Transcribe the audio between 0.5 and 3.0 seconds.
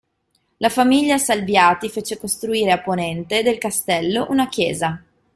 La famiglia Salviati fece costruire a